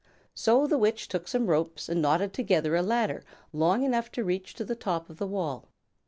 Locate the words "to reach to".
4.13-4.65